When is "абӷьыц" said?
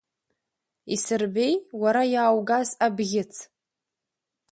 2.85-3.33